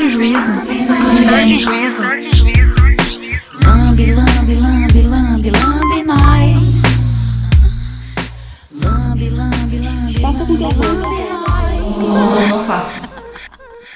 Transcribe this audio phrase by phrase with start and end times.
[0.00, 0.52] o juízo.
[0.52, 2.03] E perde o juízo.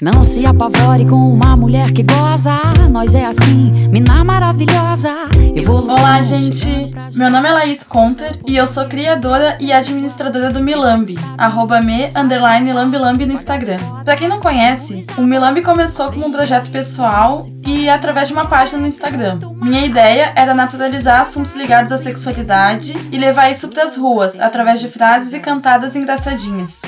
[0.01, 2.53] Não se apavore com uma mulher que goza.
[2.89, 5.13] Nós é assim, mina maravilhosa.
[5.53, 6.89] Evolução Olá, gente!
[7.15, 12.09] Meu nome é Laís Conter e eu sou criadora e administradora do Milambi, arroba me,
[12.15, 13.77] underline, lambi, lambi no Instagram.
[14.05, 18.47] Pra quem não conhece, o Milambi começou como um projeto pessoal e através de uma
[18.47, 19.39] página no Instagram.
[19.61, 24.87] Minha ideia era naturalizar assuntos ligados à sexualidade e levar isso pras ruas, através de
[24.87, 26.83] frases e cantadas engraçadinhas.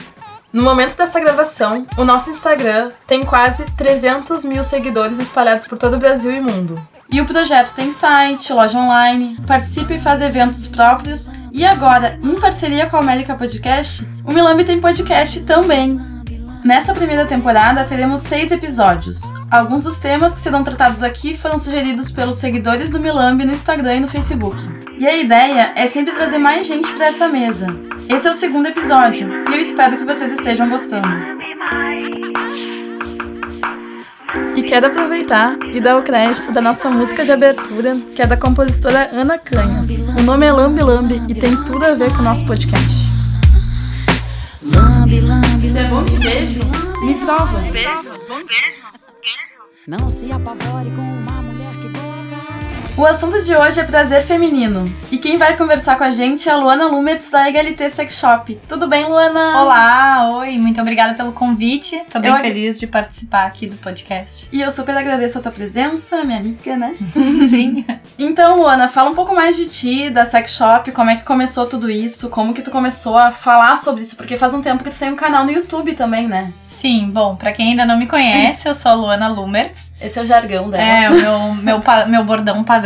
[0.54, 5.96] No momento dessa gravação, o nosso Instagram tem quase 300 mil seguidores espalhados por todo
[5.96, 6.86] o Brasil e mundo.
[7.09, 11.30] E o projeto tem site, loja online, participa e faz eventos próprios.
[11.54, 16.11] E agora, em parceria com a América Podcast, o Milambi tem podcast também.
[16.64, 19.22] Nessa primeira temporada, teremos seis episódios.
[19.50, 23.95] Alguns dos temas que serão tratados aqui foram sugeridos pelos seguidores do Milambi no Instagram
[23.95, 24.58] e no Facebook.
[25.00, 27.66] E a ideia é sempre trazer mais gente para essa mesa.
[28.08, 31.08] Esse é o segundo episódio e eu espero que vocês estejam gostando.
[34.56, 38.38] E quero aproveitar e dar o crédito da nossa música de abertura, que é da
[38.38, 39.98] compositora Ana Canhas.
[39.98, 43.02] O nome é Lambi Lambi e tem tudo a ver com o nosso podcast.
[44.62, 46.59] Lambe, lambe, Isso é bom de beijo?
[47.02, 47.61] Me prova.
[49.88, 51.70] Não se apavore com uma mulher.
[52.97, 54.94] O assunto de hoje é prazer feminino.
[55.09, 58.59] E quem vai conversar com a gente é a Luana Lumertz da Egalité Sex Shop.
[58.67, 59.59] Tudo bem, Luana?
[59.61, 62.00] Olá, oi, muito obrigada pelo convite.
[62.12, 64.47] Tô bem Eu feliz de participar aqui do podcast.
[64.52, 66.95] E eu super agradeço a tua presença, minha amiga, né?
[67.50, 67.86] Sim.
[68.19, 71.66] Então, Luana, fala um pouco mais de ti, da Sex Shop, como é que começou
[71.66, 74.92] tudo isso, como que tu começou a falar sobre isso, porque faz um tempo que
[74.92, 76.52] tu tem um canal no YouTube também, né?
[76.63, 79.96] Sim, bom, pra quem ainda não me conhece, eu sou a Luana Lumertz.
[80.00, 80.84] Esse é o jargão dela.
[80.84, 82.81] É, o meu, meu, meu bordão padrão.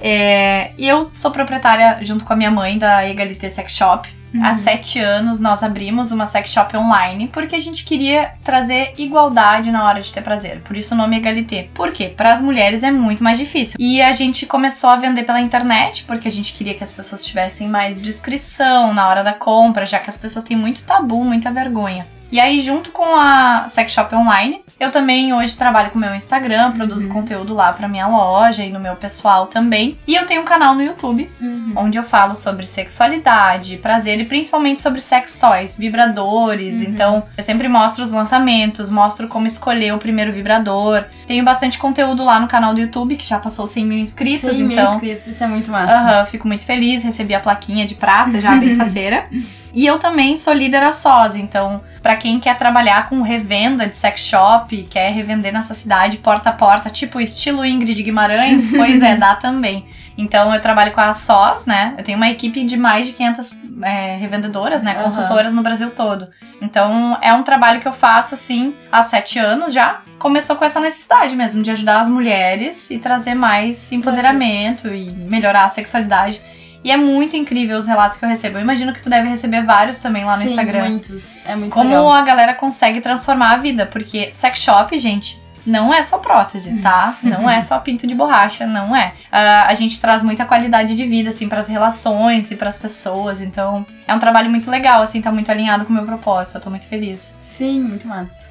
[0.00, 4.08] É, e eu sou proprietária, junto com a minha mãe, da Egalité Sex Shop.
[4.42, 9.70] Há sete anos nós abrimos uma sex shop online porque a gente queria trazer igualdade
[9.70, 10.60] na hora de ter prazer.
[10.62, 11.68] Por isso o nome Egalité.
[11.72, 12.12] Por quê?
[12.14, 13.76] Para as mulheres é muito mais difícil.
[13.78, 17.24] E a gente começou a vender pela internet porque a gente queria que as pessoas
[17.24, 21.52] tivessem mais discrição na hora da compra, já que as pessoas têm muito tabu, muita
[21.52, 22.06] vergonha.
[22.34, 26.16] E aí, junto com a Sex Shop Online, eu também hoje trabalho com o meu
[26.16, 29.96] Instagram, produzo conteúdo lá pra minha loja e no meu pessoal também.
[30.04, 31.74] E eu tenho um canal no YouTube Uhum.
[31.76, 36.80] onde eu falo sobre sexualidade, prazer e principalmente sobre sex toys, vibradores.
[36.80, 36.88] Uhum.
[36.88, 41.04] Então, eu sempre mostro os lançamentos, mostro como escolher o primeiro vibrador.
[41.28, 44.66] Tenho bastante conteúdo lá no canal do YouTube, que já passou 100 mil inscritos, 100
[44.66, 44.94] mil então.
[44.94, 45.94] inscritos, isso é muito massa.
[45.94, 49.28] Aham, fico muito feliz, recebi a plaquinha de prata já, bem faceira.
[49.72, 53.96] E eu também sou líder a sós, então, pra quem quer trabalhar com revenda de
[53.96, 59.02] sex shop, quer revender na sua cidade porta a porta, tipo estilo Ingrid Guimarães, pois
[59.02, 59.86] é, dá também.
[60.16, 61.94] Então, eu trabalho com a sós, né?
[61.98, 64.92] Eu tenho uma equipe de mais de 500 é, revendedoras, né?
[64.92, 65.04] Aham.
[65.04, 66.28] Consultoras no Brasil todo.
[66.62, 70.02] Então, é um trabalho que eu faço, assim, há sete anos já.
[70.18, 75.64] Começou com essa necessidade mesmo de ajudar as mulheres e trazer mais empoderamento e melhorar
[75.64, 76.40] a sexualidade.
[76.84, 78.58] E é muito incrível os relatos que eu recebo.
[78.58, 80.90] Eu imagino que tu deve receber vários também lá no Sim, Instagram.
[80.90, 81.38] muitos.
[81.46, 82.12] É muito Como legal.
[82.12, 83.86] a galera consegue transformar a vida.
[83.86, 87.16] Porque sex shop, gente, não é só prótese, tá?
[87.22, 89.14] Não é só pinto de borracha, não é.
[89.32, 93.40] Ah, a gente traz muita qualidade de vida, assim, pras relações e pras pessoas.
[93.40, 96.58] Então, é um trabalho muito legal, assim, tá muito alinhado com o meu propósito.
[96.58, 97.32] Eu tô muito feliz.
[97.40, 98.44] Sim, muito massa.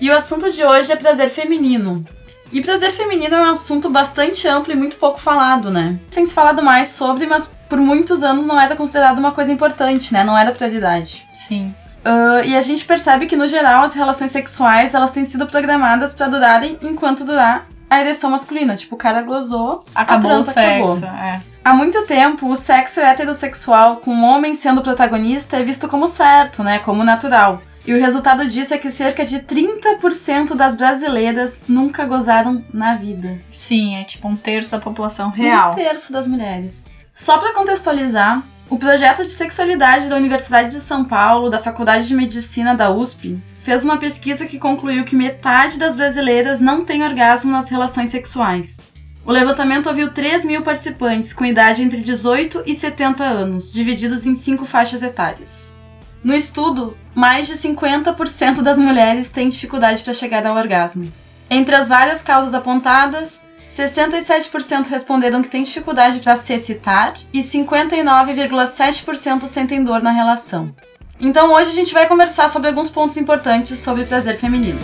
[0.00, 2.04] E o assunto de hoje é prazer feminino.
[2.52, 5.98] E prazer feminino é um assunto bastante amplo e muito pouco falado, né?
[6.10, 10.12] Tem se falado mais sobre, mas por muitos anos não era considerado uma coisa importante,
[10.12, 10.22] né?
[10.22, 11.26] Não era prioridade.
[11.32, 11.74] Sim.
[12.04, 16.14] Ah, e a gente percebe que, no geral, as relações sexuais elas têm sido programadas
[16.14, 18.76] pra durarem enquanto durar a ereção masculina.
[18.76, 21.04] Tipo, o cara gozou, Acabou a o sexo.
[21.04, 21.20] acabou.
[21.24, 21.40] É.
[21.64, 26.62] Há muito tempo, o sexo heterossexual com o homem sendo protagonista é visto como certo,
[26.62, 26.80] né?
[26.80, 27.62] Como natural.
[27.84, 33.40] E o resultado disso é que cerca de 30% das brasileiras nunca gozaram na vida.
[33.50, 35.72] Sim, é tipo um terço da população real.
[35.72, 36.86] Um terço das mulheres.
[37.12, 42.14] Só pra contextualizar, o projeto de sexualidade da Universidade de São Paulo, da Faculdade de
[42.14, 47.50] Medicina da USP, fez uma pesquisa que concluiu que metade das brasileiras não tem orgasmo
[47.50, 48.80] nas relações sexuais.
[49.24, 54.34] O levantamento ouviu 3 mil participantes com idade entre 18 e 70 anos, divididos em
[54.34, 55.76] cinco faixas etárias.
[56.24, 61.12] No estudo, mais de 50% das mulheres têm dificuldade para chegar ao orgasmo.
[61.50, 69.48] Entre as várias causas apontadas, 67% responderam que têm dificuldade para se excitar e 59,7%
[69.48, 70.72] sentem dor na relação.
[71.20, 74.78] Então hoje a gente vai conversar sobre alguns pontos importantes sobre prazer feminino.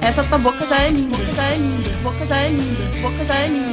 [0.00, 3.34] Essa tua boca já é linda, já é linda, boca já é linda, boca já
[3.34, 3.72] é linda.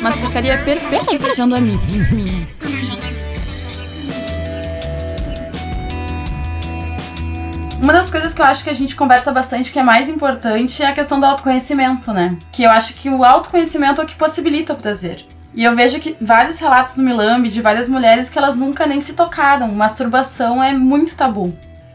[0.00, 1.78] Mas ficaria perfeita beijando a mim.
[7.80, 10.82] Uma das coisas que eu acho que a gente conversa bastante, que é mais importante,
[10.82, 12.36] é a questão do autoconhecimento, né?
[12.50, 15.24] Que eu acho que o autoconhecimento é o que possibilita o prazer.
[15.54, 19.00] E eu vejo que vários relatos no Milambi de várias mulheres que elas nunca nem
[19.00, 19.68] se tocaram.
[19.68, 21.46] Masturbação é muito tabu.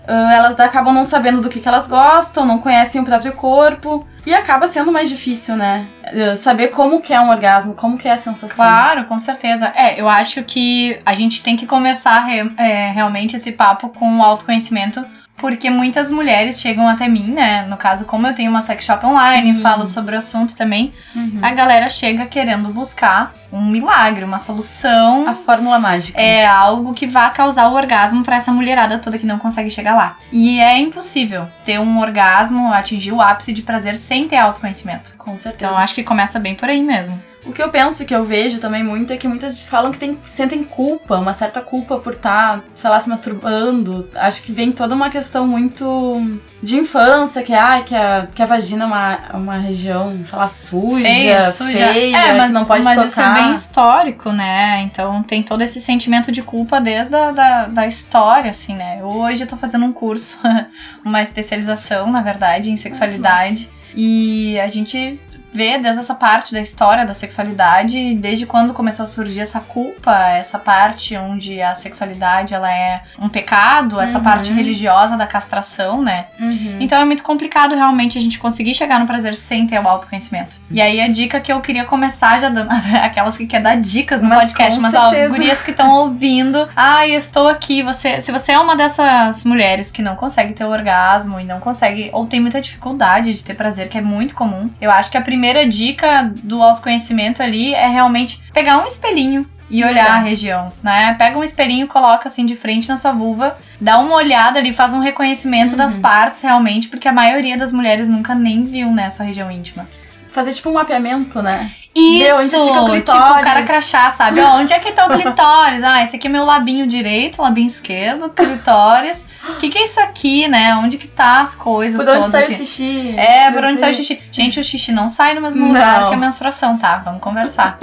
[0.06, 4.07] Uh, elas acabam não sabendo do que, elas gostam, não conhecem o próprio corpo.
[4.25, 5.85] E acaba sendo mais difícil, né?
[6.13, 8.56] Uh, saber como que é um orgasmo, como que é a sensação.
[8.56, 9.71] Claro, com certeza.
[9.75, 14.19] É, eu acho que a gente tem que começar re é, realmente esse papo com
[14.19, 15.06] o autoconhecimento
[15.44, 17.66] porque muitas mulheres chegam até mim, né?
[17.66, 19.62] No caso, como eu tenho uma sex shop online, Sim.
[19.62, 21.40] falo sobre o assunto também, uhum.
[21.42, 25.28] a galera chega querendo buscar um milagre, uma solução.
[25.28, 26.18] A fórmula mágica.
[26.18, 29.98] É algo que vá causar o orgasmo para essa mulherada toda que não consegue chegar
[29.98, 30.18] lá.
[30.31, 35.13] E é impossível ter um orgasmo, atingir o ápice de prazer sem ter autoconhecimento.
[35.18, 35.66] Com certeza.
[35.66, 37.22] Então acho que começa bem por aí mesmo.
[37.45, 40.18] O que eu penso, que eu vejo também muito, é que muitas falam que tem,
[40.25, 44.10] sentem culpa, uma certa culpa por estar, tá, sei lá, se masturbando.
[44.16, 48.45] Acho que vem toda uma questão muito de infância, que, ah, que, a, que a
[48.45, 51.88] vagina é uma, uma região, sei lá, suja, feia, suja.
[51.94, 53.04] feia é, mas, que não pode mas tocar.
[53.04, 54.81] Mas isso é bem histórico, né?
[54.84, 59.04] Então tem todo esse sentimento de culpa desde a da, da história, assim, né?
[59.04, 60.40] Hoje eu tô fazendo um curso,
[61.04, 63.69] uma especialização, na verdade, em sexualidade.
[63.95, 65.19] E a gente
[65.54, 70.12] vê desde essa parte da história da sexualidade, desde quando começou a surgir essa culpa,
[70.30, 74.24] essa parte onde a sexualidade ela é um pecado, essa uhum.
[74.24, 76.28] parte religiosa da castração, né?
[76.40, 76.78] Uhum.
[76.80, 80.58] Então é muito complicado realmente a gente conseguir chegar no prazer sem ter o autoconhecimento.
[80.72, 82.70] E aí a dica que eu queria começar já dando,
[83.04, 85.28] aquelas que quer dar dicas no mas podcast, mas certeza.
[85.28, 89.46] ó, gurias que estão ouvindo, ai, ah, estou aqui, você, se você é uma dessas
[89.46, 93.44] mulheres que não consegue ter o orgasmo e não consegue ou tem muita dificuldade de
[93.44, 97.44] ter prazer, que é muito comum, eu acho que a primeira primeira dica do autoconhecimento
[97.44, 101.16] ali é realmente pegar um espelhinho e olhar a região, né?
[101.16, 104.94] Pega um espelhinho, coloca assim de frente na sua vulva, dá uma olhada ali, faz
[104.94, 105.78] um reconhecimento uhum.
[105.78, 109.86] das partes realmente, porque a maioria das mulheres nunca nem viu nessa né, região íntima.
[110.30, 111.69] Fazer tipo um mapeamento, né?
[111.95, 114.40] Isso, o tipo o cara crachá, sabe?
[114.40, 115.84] Ó, onde é que tá o clitóris?
[115.84, 119.28] Ah, esse aqui é meu labinho direito, labinho esquerdo, clitóris.
[119.48, 120.75] O que, que é isso aqui, né?
[120.75, 122.54] Onde que tá as coisas por onde sai aqui?
[122.54, 123.13] o xixi?
[123.16, 124.19] É, por onde sai o xixi.
[124.31, 125.68] Gente, o xixi não sai no mesmo não.
[125.68, 126.98] lugar que a menstruação, tá?
[126.98, 127.78] Vamos conversar.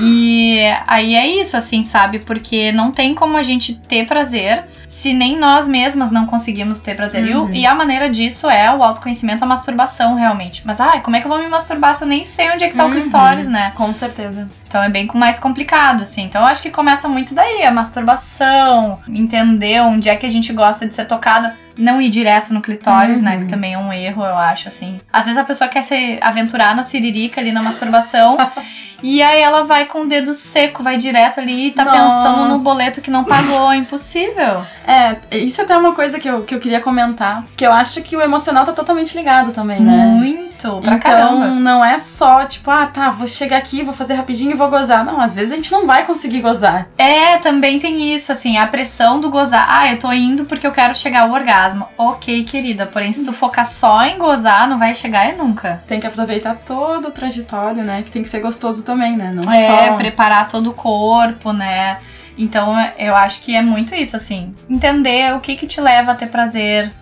[0.00, 2.20] E aí é isso, assim, sabe?
[2.20, 4.64] Porque não tem como a gente ter prazer
[4.94, 7.24] se nem nós mesmas não conseguimos ter prazer.
[7.34, 7.52] Uhum.
[7.52, 10.62] E, a maneira disso é o autoconhecimento, a masturbação, realmente.
[10.64, 12.68] Mas, ai, como é que eu vou me masturbar se eu nem sei onde é
[12.68, 12.92] que tá uhum.
[12.92, 13.72] o clitóris, né?
[13.76, 14.48] Com certeza.
[14.74, 16.24] Então é bem mais complicado, assim.
[16.24, 20.52] Então eu acho que começa muito daí, a masturbação, entender onde é que a gente
[20.52, 23.24] gosta de ser tocada, não ir direto no clitóris, uhum.
[23.24, 23.36] né?
[23.36, 23.48] Que uhum.
[23.48, 24.98] também é um erro, eu acho, assim.
[25.12, 28.36] Às vezes a pessoa quer se aventurar na siririca ali na masturbação.
[29.02, 31.98] e aí ela vai com o dedo seco, vai direto ali e tá Nossa.
[31.98, 33.72] pensando no boleto que não pagou.
[33.72, 34.64] É impossível.
[34.86, 37.44] É, isso é até uma coisa que eu, que eu queria comentar.
[37.56, 40.06] Que eu acho que o emocional tá totalmente ligado também, né?
[40.06, 41.46] Muito, pra então, caramba.
[41.46, 45.04] não é só, tipo, ah, tá, vou chegar aqui, vou fazer rapidinho e vou gozar.
[45.04, 46.88] Não, às vezes a gente não vai conseguir gozar.
[46.96, 49.66] É, também tem isso, assim, a pressão do gozar.
[49.68, 51.88] Ah, eu tô indo porque eu quero chegar ao orgasmo.
[51.96, 55.82] Ok, querida, porém se tu focar só em gozar, não vai chegar e nunca.
[55.86, 58.02] Tem que aproveitar todo o trajetório, né?
[58.02, 59.32] Que tem que ser gostoso também, né?
[59.34, 59.96] Não é, só...
[59.96, 61.98] preparar todo o corpo, né?
[62.36, 64.54] Então eu acho que é muito isso, assim.
[64.68, 66.92] Entender o que que te leva a ter prazer,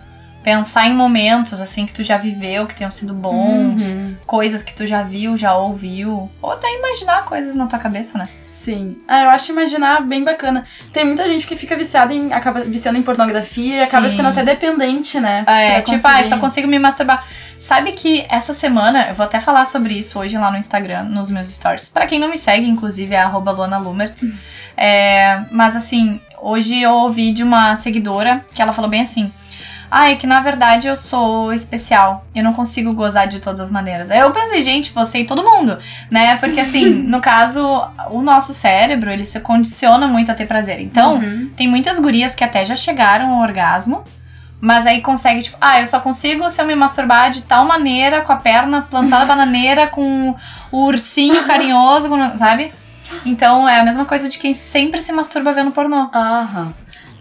[0.43, 4.15] pensar em momentos assim que tu já viveu, que tenham sido bons, uhum.
[4.25, 8.27] coisas que tu já viu, já ouviu, ou até imaginar coisas na tua cabeça, né?
[8.45, 8.97] Sim.
[9.07, 10.63] Ah, eu acho imaginar bem bacana.
[10.91, 14.43] Tem muita gente que fica viciada em acaba viciando em pornografia e acaba ficando até
[14.43, 15.43] dependente, né?
[15.47, 16.21] É, tipo, conseguir...
[16.21, 17.25] ah, só consigo me masturbar.
[17.57, 21.29] Sabe que essa semana, eu vou até falar sobre isso hoje lá no Instagram, nos
[21.29, 21.89] meus stories.
[21.89, 24.23] Para quem não me segue, inclusive é @luana_lumertz.
[24.23, 24.37] Uhum.
[24.75, 29.31] É, mas assim, hoje eu ouvi de uma seguidora que ela falou bem assim:
[29.95, 32.25] ah, é que na verdade eu sou especial.
[32.33, 34.09] Eu não consigo gozar de todas as maneiras.
[34.09, 35.77] Aí eu pensei, gente, você e todo mundo,
[36.09, 36.35] né?
[36.37, 37.63] Porque assim, no caso,
[38.09, 40.81] o nosso cérebro, ele se condiciona muito a ter prazer.
[40.81, 41.51] Então, uhum.
[41.55, 44.03] tem muitas gurias que até já chegaram ao orgasmo,
[44.59, 48.21] mas aí consegue, tipo, ah, eu só consigo se eu me masturbar de tal maneira,
[48.21, 50.33] com a perna plantada bananeira, com
[50.71, 52.09] o ursinho carinhoso,
[52.39, 52.73] sabe?
[53.23, 56.09] Então é a mesma coisa de quem sempre se masturba vendo pornô.
[56.11, 56.73] Aham.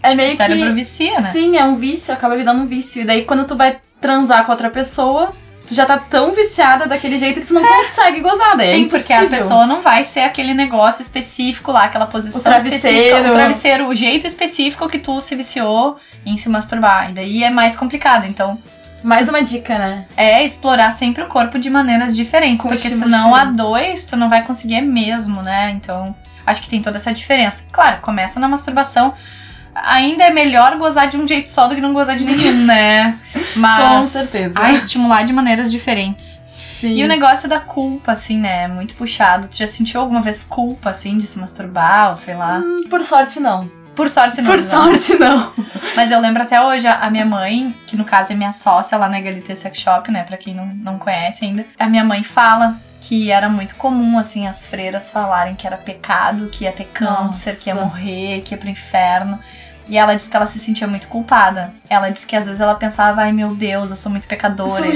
[0.02, 1.30] É tipo, meio o cérebro que, vicia, né?
[1.30, 3.02] Sim, é um vício, acaba virando um vício.
[3.02, 5.32] E daí quando tu vai transar com outra pessoa,
[5.66, 7.76] tu já tá tão viciada daquele jeito que tu não é.
[7.76, 8.74] consegue gozar, né?
[8.74, 12.56] Sim, é porque a pessoa não vai ser aquele negócio específico lá, aquela posição o
[12.56, 17.10] específica, o travesseiro, o jeito específico que tu se viciou em se masturbar.
[17.10, 18.26] E daí é mais complicado.
[18.26, 18.58] Então,
[19.02, 20.04] Mais uma dica, né?
[20.16, 24.28] É explorar sempre o corpo de maneiras diferentes, Com porque senão a dois tu não
[24.28, 25.70] vai conseguir mesmo, né?
[25.72, 26.14] Então,
[26.46, 27.64] acho que tem toda essa diferença.
[27.72, 29.12] Claro, começa na masturbação.
[29.74, 33.18] Ainda é melhor gozar de um jeito só do que não gozar de nenhum, né?
[33.56, 34.60] Mas Com certeza.
[34.60, 36.42] a estimular de maneiras diferentes.
[36.80, 36.94] Sim.
[36.94, 38.64] E o negócio da culpa, assim, né?
[38.64, 39.48] é Muito puxado.
[39.48, 42.58] Tu já sentiu alguma vez culpa, assim, de se masturbar, ou sei lá?
[42.58, 43.70] Hum, por sorte, não.
[43.94, 44.50] Por sorte, não.
[44.50, 44.66] Por né?
[44.66, 45.52] sorte, não.
[45.94, 49.08] Mas eu lembro até hoje, a minha mãe, que no caso é minha sócia lá
[49.08, 50.24] na Egalité Sex Shop, né?
[50.24, 51.64] Pra quem não, não conhece ainda.
[51.78, 56.48] A minha mãe fala que era muito comum, assim, as freiras falarem que era pecado,
[56.48, 57.52] que ia ter câncer, Nossa.
[57.52, 59.38] que ia morrer, que ia pro inferno.
[59.88, 61.72] E ela disse que ela se sentia muito culpada.
[61.88, 64.86] Ela disse que às vezes ela pensava, ai meu Deus, eu sou muito pecadora.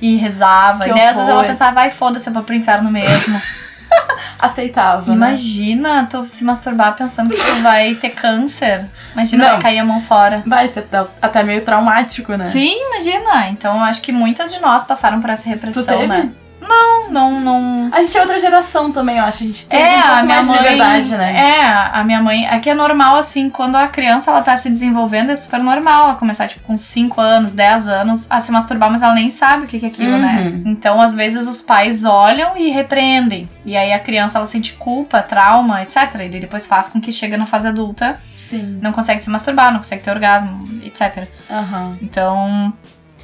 [0.00, 0.84] E rezava.
[0.84, 3.40] Que e daí às vezes ela pensava, vai, foda-se, eu vou pro inferno mesmo.
[4.38, 5.10] Aceitava.
[5.10, 5.14] né?
[5.14, 8.86] Imagina tu se masturbar pensando que tu vai ter câncer.
[9.12, 9.52] Imagina, Não.
[9.52, 10.42] vai cair a mão fora.
[10.46, 12.44] Vai ser tá- até meio traumático, né?
[12.44, 13.48] Sim, imagina.
[13.50, 16.30] Então eu acho que muitas de nós passaram por essa repressão, né?
[16.68, 17.90] Não, não, não.
[17.92, 19.44] A gente é outra geração também, eu acho.
[19.44, 20.56] A gente tem É, um pouco a minha mais mãe.
[20.58, 21.36] de liberdade, né?
[21.36, 21.64] É,
[21.98, 22.46] a minha mãe.
[22.46, 26.14] Aqui é normal, assim, quando a criança ela tá se desenvolvendo, é super normal ela
[26.16, 29.66] começar, tipo, com 5 anos, 10 anos, a se masturbar, mas ela nem sabe o
[29.68, 30.52] que é aquilo, né?
[30.54, 30.62] Uhum.
[30.72, 33.48] Então, às vezes, os pais olham e repreendem.
[33.64, 35.96] E aí a criança ela sente culpa, trauma, etc.
[36.24, 38.78] E depois faz com que chega na fase adulta, Sim.
[38.82, 41.28] não consegue se masturbar, não consegue ter orgasmo, etc.
[41.50, 41.98] Aham.
[42.02, 42.72] Então,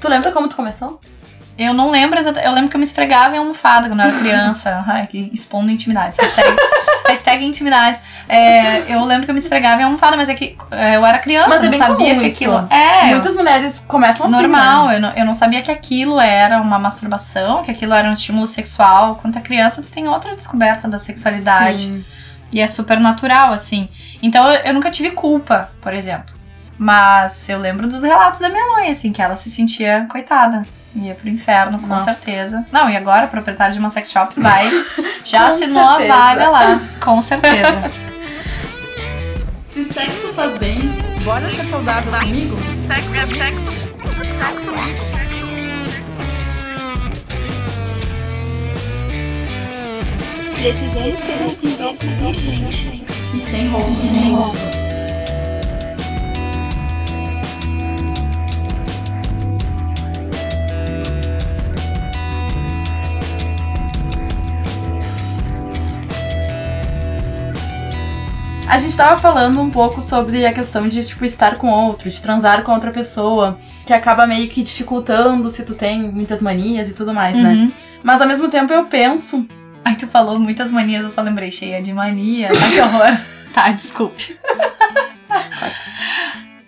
[0.01, 1.01] Tu lembra como tu começou?
[1.59, 2.47] Eu não lembro exatamente.
[2.49, 4.83] Eu lembro que eu me esfregava em almofada quando eu era criança.
[4.89, 6.19] Ai, que expondo intimidades.
[6.19, 6.57] Hashtag,
[7.07, 8.01] hashtag intimidades.
[8.29, 11.19] É, eu lembro que eu me esfregava em almofada, mas é que é, eu era
[11.19, 12.37] criança, Mas é eu não sabia que isso.
[12.37, 12.67] aquilo.
[12.71, 14.87] É, eu- Muitas mulheres começam assim, normal.
[14.89, 14.97] né?
[14.97, 18.49] Eu, não, eu não sabia que aquilo era uma masturbação, que aquilo era um estímulo
[18.49, 19.17] sexual.
[19.21, 21.83] Quando é criança, tu tem outra descoberta da sexualidade.
[21.87, 22.05] Sim.
[22.53, 23.89] E é super natural, assim.
[24.23, 26.35] Então eu, eu nunca tive culpa, por exemplo.
[26.79, 30.67] Mas eu lembro dos relatos da minha mãe, assim, que ela se sentia coitada.
[30.95, 32.13] Ia pro inferno, com Nossa.
[32.13, 32.67] certeza.
[32.71, 34.69] Não, e agora, proprietário de uma sex shop, vai.
[35.25, 36.15] Já assinou certeza.
[36.15, 36.81] a vaga lá.
[37.01, 37.91] Com certeza.
[39.71, 40.79] Se sexo faz bem,
[41.25, 42.57] bora ser saudável comigo?
[50.57, 53.05] Precisamos ter uma conversa urgente.
[53.35, 53.91] E sem roupa.
[53.95, 54.72] Sem roupa.
[68.73, 72.23] A gente tava falando um pouco sobre a questão de, tipo, estar com outro, de
[72.23, 76.95] transar com outra pessoa, que acaba meio que dificultando se tu tem muitas manias e
[76.95, 77.53] tudo mais, né?
[77.53, 77.73] Uhum.
[78.03, 79.47] Mas ao mesmo tempo eu penso
[79.85, 81.53] Ai, tu falou muitas manias, eu só lembrei.
[81.53, 82.49] Cheia de mania.
[82.49, 83.19] Ai, que horror.
[83.53, 84.39] tá, desculpe.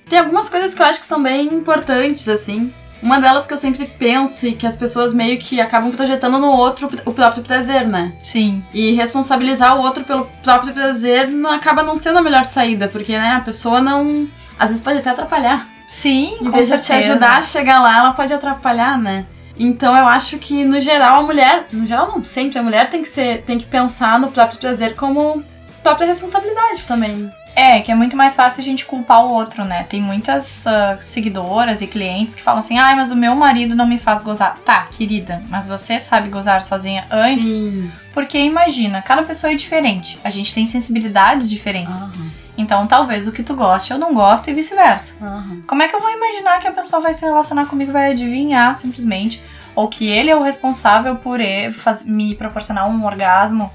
[0.07, 2.71] Tem algumas coisas que eu acho que são bem importantes, assim.
[3.05, 6.51] Uma delas que eu sempre penso e que as pessoas meio que acabam projetando no
[6.51, 8.15] outro o próprio prazer, né?
[8.23, 8.65] Sim.
[8.73, 13.13] E responsabilizar o outro pelo próprio prazer não, acaba não sendo a melhor saída, porque,
[13.13, 14.27] né, a pessoa não.
[14.59, 15.69] Às vezes pode até atrapalhar.
[15.87, 17.03] Sim, Em com vez de certeza.
[17.03, 19.27] te ajudar a chegar lá, ela pode atrapalhar, né?
[19.59, 21.67] Então eu acho que, no geral, a mulher.
[21.71, 22.59] No geral, não, sempre.
[22.59, 23.43] A mulher tem que ser.
[23.43, 25.45] tem que pensar no próprio prazer como
[25.83, 27.31] própria responsabilidade também.
[27.57, 29.85] É, que é muito mais fácil a gente culpar o outro, né?
[29.85, 33.87] Tem muitas ah, seguidoras e clientes que falam assim: ai, mas o meu marido não
[33.87, 34.59] me faz gozar.
[34.65, 37.47] Tá, querida, mas você sabe gozar sozinha antes?
[37.47, 37.91] Sim.
[38.13, 40.19] Porque imagina, cada pessoa é diferente.
[40.25, 42.03] A gente tem sensibilidades diferentes.
[42.03, 45.17] Aham, Então talvez o que tu goste eu não gosto e vice-versa.
[45.23, 45.63] aham.
[45.67, 48.75] Como é que eu vou imaginar que a pessoa vai se relacionar comigo vai adivinhar
[48.77, 49.43] simplesmente?
[49.77, 51.41] Ou que ele é o responsável por
[51.73, 53.73] faz- me proporcionar um orgasmo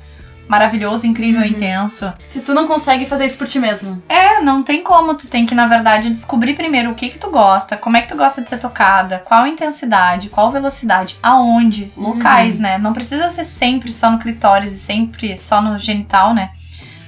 [0.49, 1.47] maravilhoso, incrível, Uhum.
[1.47, 2.11] intenso.
[2.23, 4.01] Se tu não consegue fazer isso por ti mesmo.
[4.09, 5.13] É, não tem como.
[5.13, 8.07] Tu tem que, na verdade, descobrir primeiro o que que tu gosta, como é que
[8.09, 12.77] tu gosta de ser tocada, qual intensidade, qual velocidade, aonde, locais, né?
[12.79, 16.49] Não precisa ser sempre só no clitóris e sempre só no genital, né?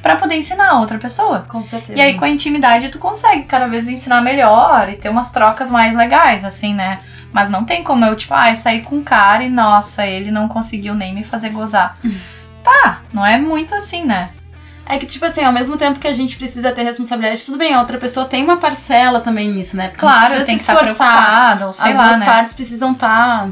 [0.04, 1.46] Pra poder ensinar a outra pessoa.
[1.48, 1.98] Com certeza.
[1.98, 5.70] E aí, com a intimidade, tu consegue cada vez ensinar melhor e ter umas trocas
[5.72, 7.00] mais legais, assim, né?
[7.34, 10.48] Mas não tem como eu, tipo, ai, sair com um cara e, nossa, ele não
[10.48, 11.98] conseguiu nem me fazer gozar.
[12.64, 14.30] tá, não é muito assim, né?
[14.86, 17.74] É que, tipo assim, ao mesmo tempo que a gente precisa ter responsabilidade, tudo bem,
[17.74, 19.88] a outra pessoa tem uma parcela também nisso, né?
[19.88, 22.26] Porque Claro, tem que estar preocupado, ou sei As lá, duas né?
[22.26, 23.50] partes precisam estar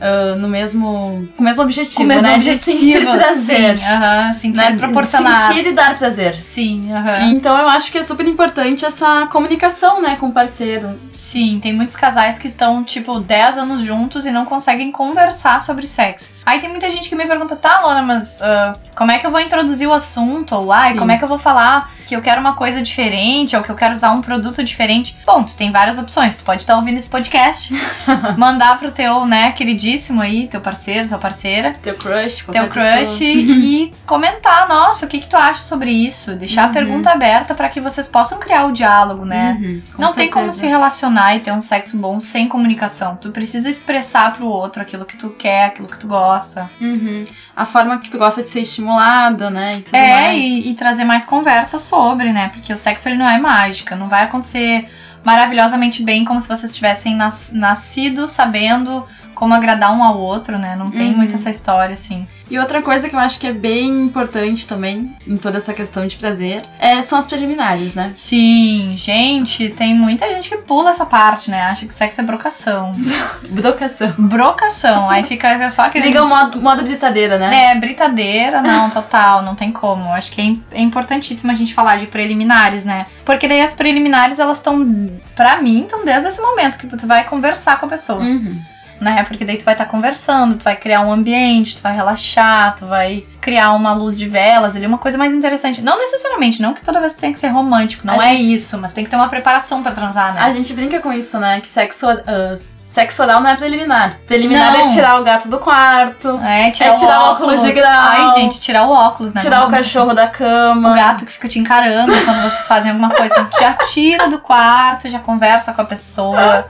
[0.00, 1.28] ah, no mesmo.
[1.36, 2.36] com o mesmo objetivo, Com o mesmo né?
[2.36, 2.64] objetivo.
[2.64, 3.78] De sentir prazer.
[3.78, 4.76] Sim, aham, sentir né?
[4.76, 5.36] proporcionar.
[5.48, 6.40] Sentir e dar prazer.
[6.40, 7.30] Sim, aham.
[7.30, 10.98] Então eu acho que é super importante essa comunicação, né, com o parceiro.
[11.12, 15.86] Sim, tem muitos casais que estão, tipo, 10 anos juntos e não conseguem conversar sobre
[15.86, 16.32] sexo.
[16.46, 19.30] Aí tem muita gente que me pergunta, tá, Lona, mas ah, como é que eu
[19.30, 20.54] vou introduzir o assunto?
[20.54, 20.98] Ou, ai, Sim.
[20.98, 23.74] como é que eu vou falar que eu quero uma coisa diferente ou que eu
[23.76, 25.16] quero usar um produto diferente?
[25.26, 26.36] Bom, tu tem várias opções.
[26.36, 27.72] Tu pode estar ouvindo esse podcast,
[28.36, 29.52] mandar pro teu, né,
[29.90, 33.20] queridíssimo aí, teu parceiro, tua parceira, Teu crush, teu crush pessoa.
[33.24, 36.34] e comentar, nossa, o que que tu acha sobre isso?
[36.34, 36.72] Deixar a Uhum.
[36.72, 39.56] pergunta aberta pra que vocês possam criar o diálogo, né?
[39.60, 40.60] Uhum, não tem como certeza.
[40.60, 43.16] se relacionar e ter um sexo bom sem comunicação.
[43.20, 46.70] Tu precisa expressar pro outro aquilo que tu quer, aquilo que tu gosta.
[46.80, 47.24] Uhum.
[47.56, 49.82] A forma que tu gosta de ser estimulado, né?
[49.92, 52.50] E é, e, e trazer mais conversa sobre, né?
[52.52, 54.88] Porque o sexo ele não é mágica, não vai acontecer
[55.22, 59.06] maravilhosamente bem como se vocês tivessem nas- nascido sabendo
[59.40, 60.76] como agradar um ao outro, né?
[60.76, 61.16] Não tem Uhum.
[61.16, 62.26] muito essa história, assim.
[62.50, 66.06] E outra coisa que eu acho que é bem importante também, em toda essa questão
[66.06, 68.12] de prazer, é, são as preliminares, né?
[68.14, 71.62] Sim, gente, tem muita gente que pula essa parte, né?
[71.62, 72.94] Acha que sexo é brocação.
[73.48, 74.12] Brocação.
[74.18, 76.06] Brocação, aí fica só aquele.
[76.06, 77.72] Liga o modo, modo britadeira, né?
[77.72, 80.12] É, britadeira, não, total, não tem como.
[80.12, 83.06] Acho que é, é importantíssimo a gente falar de preliminares, né?
[83.24, 87.24] Porque daí as preliminares, elas estão, pra mim, estão desde esse momento que tu vai
[87.24, 88.60] conversar com a pessoa, Uhum.
[89.00, 89.22] Né?
[89.24, 92.86] Porque daí tu vai estar conversando, tu vai criar um ambiente, tu vai relaxar, tu
[92.86, 95.80] vai criar uma luz de velas ali, uma coisa mais interessante.
[95.82, 98.54] Não necessariamente, não que toda vez tu tenha que ser romântico, não A é gente-
[98.54, 100.40] isso, mas tem que ter uma preparação pra transar, né?
[100.42, 101.60] A gente brinca com isso, né?
[101.60, 102.54] Que sexo, ah,
[102.90, 104.18] sexo oral não é preliminar.
[104.26, 104.84] Preliminar Não.
[104.84, 107.72] é tirar o gato do quarto, É, tirar, É tirar o o óculos óculos de
[107.80, 107.90] grau.
[107.90, 109.40] Ai, gente, tirar o óculos, né?
[109.40, 110.90] tirar o cachorro da cama.
[110.92, 113.34] O gato que fica te encarando quando vocês fazem alguma coisa.
[113.40, 116.66] Então, já tira do quarto, já conversa com a pessoa.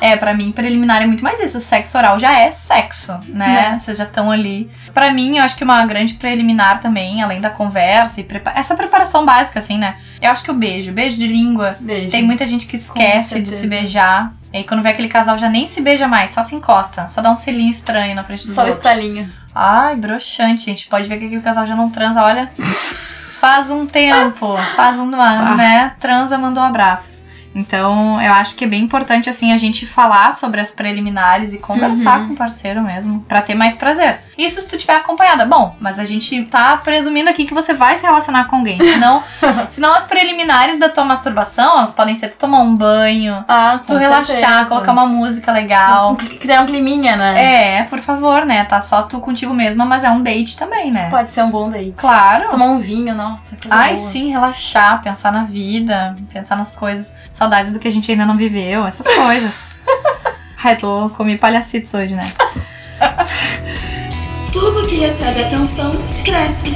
[0.00, 1.58] É, pra mim, preliminar é muito mais isso.
[1.58, 3.46] O sexo oral já é sexo, né?
[3.52, 3.76] Né.
[3.80, 4.70] Vocês já estão ali.
[4.92, 8.74] Pra mim, eu acho que uma grande preliminar também, além da conversa e prepa- essa
[8.74, 9.96] preparação básica, assim, né?
[10.20, 11.76] Eu acho que o beijo, beijo de língua.
[11.80, 12.10] Beijo.
[12.10, 14.32] Tem muita gente que esquece de se beijar.
[14.52, 17.08] E aí, quando vê aquele casal, já nem se beija mais, só se encosta.
[17.08, 18.78] Só dá um selinho estranho na frente dos Só outros.
[18.78, 19.32] estalinho.
[19.54, 20.86] Ai, broxante, gente.
[20.88, 22.50] Pode ver que aquele casal já não transa, olha.
[23.40, 25.54] Faz um tempo, faz um Ah.
[25.56, 25.92] né?
[25.98, 27.24] Transa, mandou abraços.
[27.54, 31.58] Então, eu acho que é bem importante, assim, a gente falar sobre as preliminares e
[31.58, 32.28] conversar Uhum.
[32.28, 34.20] com o parceiro mesmo, pra ter mais prazer.
[34.38, 35.44] Isso se tu tiver acompanhada.
[35.44, 38.78] Bom, mas a gente tá presumindo aqui que você vai se relacionar com alguém.
[38.78, 39.22] Senão,
[39.70, 43.94] senão as preliminares da tua masturbação, elas podem ser tu tomar um banho, Ah, tu
[43.96, 46.16] relaxar, colocar uma música legal.
[46.40, 47.78] Criar um climinha, né?
[47.80, 48.64] É, por favor, né?
[48.64, 51.10] Tá só tu contigo mesma, mas é um date também, né?
[51.10, 51.92] Pode ser um bom date.
[51.96, 52.48] Claro.
[52.48, 54.06] Tomar um vinho, nossa, coisa Ai, boa.
[54.08, 57.12] sim, relaxar, pensar na vida, pensar nas coisas,
[57.42, 59.72] saudades do que a gente ainda não viveu, essas coisas.
[60.62, 62.32] Ai, tô comi palhacitos hoje, né?
[64.52, 65.90] Tudo que recebe atenção
[66.24, 66.70] cresce.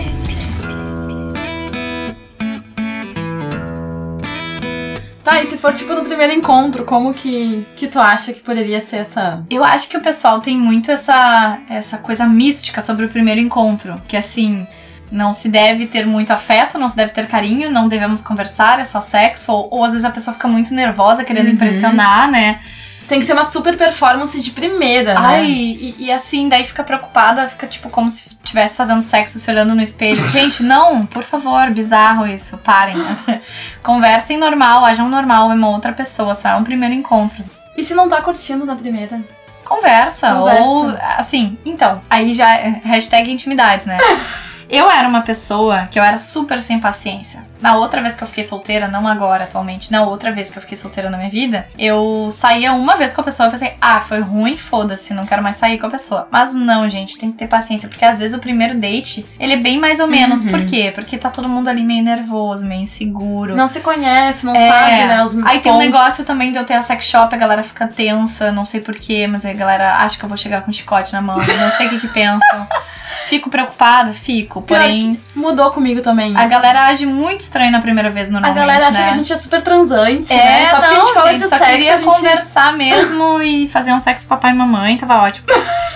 [5.22, 8.80] Tá, e se for tipo no primeiro encontro, como que, que tu acha que poderia
[8.80, 9.44] ser essa.
[9.48, 14.00] Eu acho que o pessoal tem muito essa, essa coisa mística sobre o primeiro encontro,
[14.08, 14.66] que assim,
[15.10, 18.84] não se deve ter muito afeto, não se deve ter carinho, não devemos conversar, é
[18.84, 21.52] só sexo, ou, ou às vezes a pessoa fica muito nervosa querendo Uhum.
[21.52, 22.60] impressionar, né?
[23.08, 25.20] Tem que ser uma super performance de primeira, né?
[25.20, 29.48] Ai, e, e assim, daí fica preocupada, fica tipo como se estivesse fazendo sexo se
[29.48, 30.26] olhando no espelho.
[30.28, 32.96] Gente, não, por favor, bizarro isso, parem.
[33.80, 37.44] Conversem normal, ajam normal, é uma outra pessoa, só é um primeiro encontro.
[37.76, 39.22] E se não tá curtindo na primeira?
[39.64, 40.62] Conversa, Conversa.
[40.62, 40.88] ou
[41.18, 43.98] assim, então, aí já é hashtag intimidades, né?
[44.68, 47.46] Eu era uma pessoa que eu era super sem paciência.
[47.60, 50.62] Na outra vez que eu fiquei solteira, não agora atualmente, na outra vez que eu
[50.62, 54.00] fiquei solteira na minha vida, eu saía uma vez com a pessoa e pensei, ah,
[54.00, 56.28] foi ruim, foda-se, não quero mais sair com a pessoa.
[56.30, 59.56] Mas não, gente, tem que ter paciência, porque às vezes o primeiro date, ele é
[59.56, 60.42] bem mais ou menos.
[60.44, 60.50] Uhum.
[60.50, 60.92] Por quê?
[60.94, 63.56] Porque tá todo mundo ali meio nervoso, meio inseguro.
[63.56, 64.68] Não se conhece, não É.
[64.70, 65.22] sabe, né?
[65.24, 65.86] Os Aí tem um pontos.
[65.92, 69.26] negócio também de eu ter a sex shop, a galera fica tensa, não sei porquê,
[69.26, 71.70] mas aí a galera acha que eu vou chegar com um chicote na mão, não
[71.70, 72.66] sei o que que pensam.
[73.28, 74.12] Fico preocupada?
[74.14, 76.36] Fico, porém Mudou comigo também.
[76.36, 76.50] a isso.
[76.50, 79.04] galera age muito estranho na primeira vez A normalmente, galera acha né?
[79.04, 80.66] que a gente é super transante, É, né?
[80.70, 82.06] Só porque não, a gente fala gente, de só sexo, queria a gente...
[82.06, 85.46] conversar mesmo e fazer um sexo papai e mamãe, tava ótimo.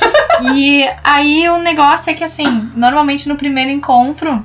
[0.54, 4.44] e aí o negócio é que assim, normalmente no primeiro encontro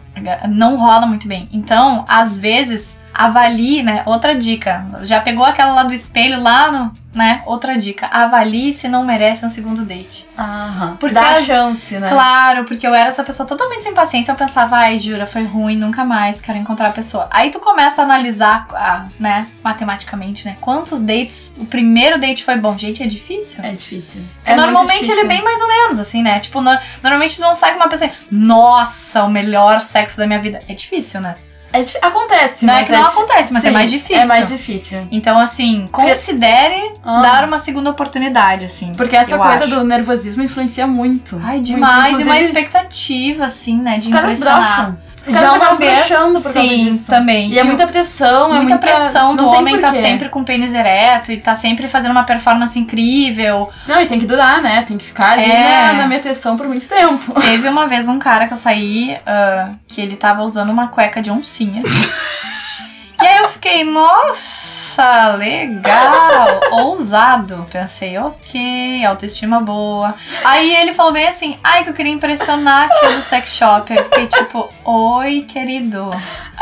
[0.50, 1.48] não rola muito bem.
[1.52, 4.04] Então, às vezes, avalie, né?
[4.06, 4.86] Outra dica.
[5.04, 7.42] Já pegou aquela lá do espelho lá no, né?
[7.46, 10.28] Outra dica: avalie se não merece um segundo date.
[10.38, 10.98] Aham.
[11.00, 12.10] Porque Dá as- chance, né?
[12.10, 14.32] Claro, porque eu era essa pessoa totalmente sem paciência.
[14.32, 17.28] Eu pensava, ai, jura, foi ruim, nunca mais quero encontrar a pessoa.
[17.32, 20.58] Aí tu começa a analisar, ah, né, matematicamente, né?
[20.62, 22.78] Quantos dates, o primeiro date foi bom.
[22.78, 23.64] Gente, é difícil.
[23.64, 24.22] É difícil.
[24.46, 25.28] Muito normalmente ele é difícil.
[25.30, 26.40] bem mais ou menos, assim, né?
[26.40, 30.42] Tipo, no- normalmente tu não sai com uma pessoa, nossa, o melhor sexo da minha
[30.42, 30.62] vida.
[30.68, 31.36] É difícil, né?
[31.76, 34.22] É Acontece, Não é mas que não acontece, mas é Sim, mais difícil.
[34.24, 35.08] É mais difícil.
[35.12, 37.22] Então, assim, considere Ah.
[37.22, 38.92] dar uma segunda oportunidade, assim.
[38.96, 39.76] Porque essa coisa acho.
[39.76, 41.40] do nervosismo influencia muito.
[41.44, 41.66] Ai, Muito.
[41.68, 42.20] demais.
[42.20, 43.96] e uma expectativa, assim, né?
[43.98, 44.76] De Os caras impressionar.
[44.86, 44.98] brocham.
[45.32, 46.08] Já uma vez,
[46.40, 47.52] sim, também.
[47.52, 51.32] E é muita pressão, é muita pressão do homem tá sempre com o pênis ereto
[51.32, 53.70] e tá sempre fazendo uma performance incrível.
[53.88, 54.84] Não, e tem que durar, né?
[54.88, 55.88] Tem que ficar ali É.
[55.88, 57.34] na, na meteção por muito tempo.
[57.42, 61.22] Teve uma vez um cara que eu saí ah, que ele tava usando uma cueca
[61.22, 61.82] de oncinha.
[63.22, 66.35] e aí eu fiquei, nossa, legal,
[66.72, 67.66] ousado.
[67.72, 70.14] Pensei, ok, autoestima boa.
[70.44, 73.92] Aí ele falou bem assim, ai que eu queria impressionar a tia do sex shop.
[73.92, 76.12] Aí eu fiquei tipo, oi querido.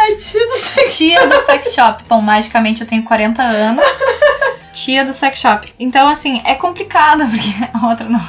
[0.03, 0.89] Ai, tio do céu.
[0.89, 2.03] Tia do sex shop.
[2.09, 3.85] Bom, magicamente eu tenho 40 anos.
[4.73, 5.73] Tia do sex shop.
[5.79, 8.19] Então, assim, é complicado, porque a outra não.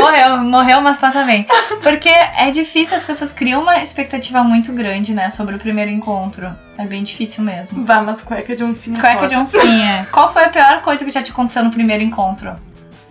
[0.00, 1.46] morreu, morreu, mas passa bem.
[1.82, 6.56] Porque é difícil, as pessoas criam uma expectativa muito grande, né, sobre o primeiro encontro.
[6.78, 7.82] É bem difícil mesmo.
[7.84, 8.94] Bah, mas cueca de sim.
[8.94, 10.08] Cueca de oncinha.
[10.10, 12.56] Qual foi a pior coisa que já te aconteceu no primeiro encontro?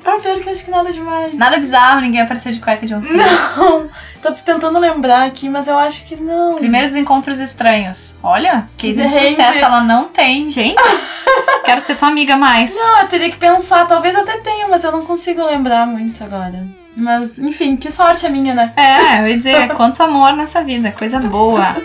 [0.05, 1.33] Ah, pior que acho que nada demais.
[1.33, 3.23] Nada bizarro, ninguém apareceu de cueca de oncinha.
[3.55, 3.89] Não.
[4.21, 6.55] Tô tentando lembrar aqui, mas eu acho que não.
[6.55, 8.17] Primeiros encontros estranhos.
[8.21, 10.75] Olha, case de sucesso ela não tem, gente.
[11.63, 12.75] Quero ser tua amiga mais.
[12.75, 13.87] Não, eu teria que pensar.
[13.87, 16.67] Talvez até tenha, mas eu não consigo lembrar muito agora.
[16.95, 18.73] Mas, enfim, que sorte a minha, né?
[18.75, 21.81] É, eu ia dizer, quanto amor nessa vida, coisa boa.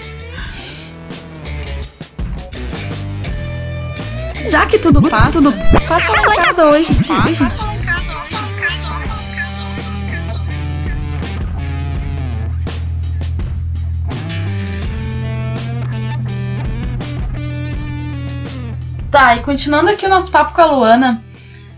[4.48, 5.52] Já que tudo passa, tudo
[5.86, 6.88] passa na casa hoje.
[7.26, 7.67] hoje.
[19.18, 21.24] Tá, e continuando aqui o nosso papo com a Luana,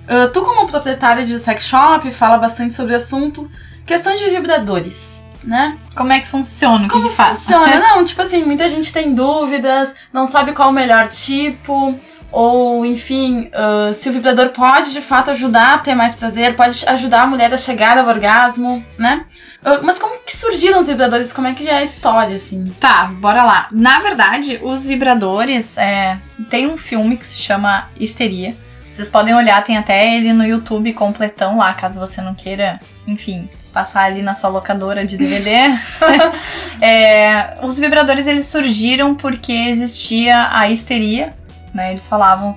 [0.06, 3.50] ah, tu como proprietária de sex shop, fala bastante sobre o assunto,
[3.86, 5.78] questão de vibradores, né?
[5.94, 6.84] Como é que funciona?
[6.84, 7.38] O que, que faz?
[7.38, 11.98] Funciona, não, tipo assim, muita gente tem dúvidas, não sabe qual o melhor tipo,
[12.32, 16.88] ou enfim, ah, se o vibrador pode de fato ajudar a ter mais prazer, pode
[16.88, 19.24] ajudar a mulher a chegar ao orgasmo, né?
[19.64, 21.32] Ah, mas como que surgiram os vibradores?
[21.32, 22.72] Como é que é a história, assim?
[22.78, 23.68] Tá, bora lá.
[23.72, 28.56] Na verdade, os vibradores, é, tem um filme que se chama Histeria.
[28.88, 33.48] Vocês podem olhar, tem até ele no YouTube completão lá, caso você não queira, enfim,
[33.72, 35.50] passar ali na sua locadora de DVD.
[36.82, 41.36] É, os vibradores eles surgiram porque existia a histeria,
[41.74, 41.90] né?
[41.90, 42.54] Eles falavam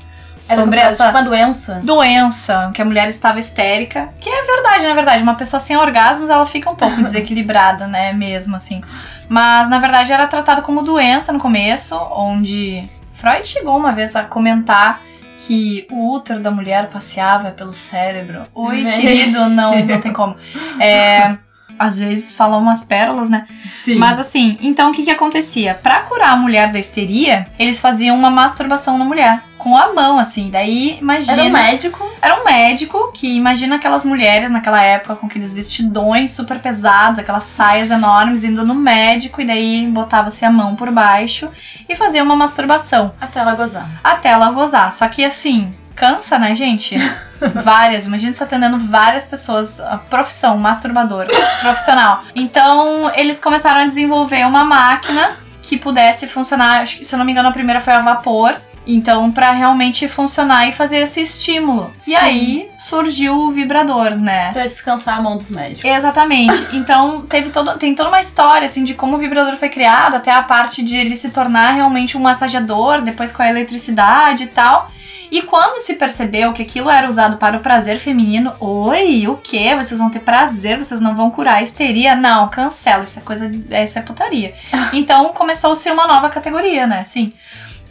[0.50, 1.80] Era sobre essa tipo uma doença.
[1.84, 6.30] doença, que a mulher estava histérica, que é verdade, na verdade, uma pessoa sem orgasmos,
[6.30, 8.82] ela fica um pouco desequilibrada, né, mesmo assim.
[9.30, 14.24] Mas na verdade era tratado como doença no começo, onde Freud chegou uma vez a
[14.24, 15.00] comentar
[15.48, 18.44] que o útero da mulher passeava pelo cérebro.
[18.54, 20.36] Oi, querido, não, não tem como.
[20.80, 21.38] É,
[21.78, 23.46] às vezes falam umas pérolas, né?
[23.84, 23.96] Sim.
[23.96, 25.74] Mas assim, então o que que acontecia?
[25.76, 29.42] Pra curar a mulher da histeria, eles faziam uma masturbação na mulher.
[29.58, 30.50] Com a mão, assim.
[30.50, 31.34] Daí, imagina.
[31.34, 32.12] Era um médico.
[32.22, 37.46] Era um médico que imagina aquelas mulheres naquela época com aqueles vestidões super pesados, aquelas
[37.46, 41.50] saias enormes, indo no médico, e daí botava-se a mão por baixo
[41.88, 43.88] e fazia uma masturbação Até ela gozar.
[44.04, 44.92] até ela gozar.
[44.92, 46.96] Só que assim, cansa, né, gente?
[47.56, 48.06] Várias.
[48.06, 49.80] Imagina você atendendo várias pessoas.
[49.80, 51.28] A profissão, masturbador,
[51.62, 52.24] profissional.
[52.36, 56.82] Então, eles começaram a desenvolver uma máquina que pudesse funcionar.
[56.82, 58.56] Acho que, se eu não me engano, a primeira foi a vapor.
[58.86, 61.94] Então, pra realmente funcionar e fazer esse estímulo.
[62.02, 62.12] Sim.
[62.12, 64.52] E aí surgiu o vibrador, né?
[64.52, 65.86] Pra descansar a mão dos médicos.
[65.86, 66.54] Exatamente.
[66.84, 70.32] Então, teve todo, tem toda uma história, assim, de como o vibrador foi criado, até
[70.32, 74.92] a parte de ele se tornar realmente um massageador, depois com a eletricidade e tal.
[75.34, 79.74] E quando se percebeu que aquilo era usado para o prazer feminino, oi, o quê?
[79.76, 82.16] Vocês vão ter prazer, vocês não vão curar a histeria?
[82.16, 83.52] Não, cancela, isso é coisa,
[83.84, 84.54] isso é putaria.
[84.94, 87.00] Então, começou a ser uma nova categoria, né?
[87.00, 87.32] Assim,